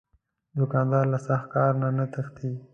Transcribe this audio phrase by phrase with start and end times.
[0.57, 2.51] دوکاندار له سخت کار نه نه تښتي.